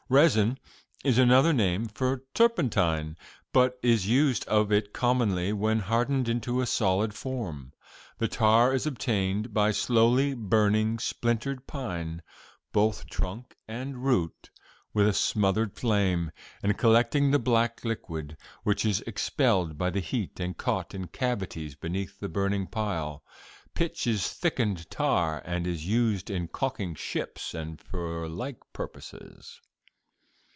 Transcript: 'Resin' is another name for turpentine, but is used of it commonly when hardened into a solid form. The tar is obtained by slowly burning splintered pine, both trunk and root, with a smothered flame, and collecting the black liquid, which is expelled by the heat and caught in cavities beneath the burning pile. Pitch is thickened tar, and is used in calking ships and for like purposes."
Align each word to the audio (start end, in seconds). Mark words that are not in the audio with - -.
'Resin' 0.11 0.59
is 1.05 1.17
another 1.17 1.53
name 1.53 1.87
for 1.87 2.25
turpentine, 2.33 3.15
but 3.53 3.79
is 3.81 4.09
used 4.09 4.45
of 4.49 4.69
it 4.69 4.91
commonly 4.91 5.53
when 5.53 5.79
hardened 5.79 6.27
into 6.27 6.59
a 6.59 6.65
solid 6.65 7.13
form. 7.13 7.71
The 8.17 8.27
tar 8.27 8.73
is 8.73 8.85
obtained 8.85 9.53
by 9.53 9.71
slowly 9.71 10.33
burning 10.33 10.99
splintered 10.99 11.65
pine, 11.65 12.21
both 12.73 13.09
trunk 13.09 13.55
and 13.69 14.03
root, 14.03 14.49
with 14.93 15.07
a 15.07 15.13
smothered 15.13 15.77
flame, 15.77 16.31
and 16.61 16.77
collecting 16.77 17.31
the 17.31 17.39
black 17.39 17.85
liquid, 17.85 18.35
which 18.63 18.85
is 18.85 18.99
expelled 19.07 19.77
by 19.77 19.89
the 19.91 20.01
heat 20.01 20.41
and 20.41 20.57
caught 20.57 20.93
in 20.93 21.07
cavities 21.07 21.73
beneath 21.75 22.19
the 22.19 22.27
burning 22.27 22.67
pile. 22.67 23.23
Pitch 23.75 24.05
is 24.07 24.27
thickened 24.27 24.89
tar, 24.91 25.41
and 25.45 25.65
is 25.65 25.87
used 25.87 26.29
in 26.29 26.49
calking 26.49 26.95
ships 26.95 27.53
and 27.53 27.79
for 27.79 28.27
like 28.27 28.59
purposes." 28.73 29.61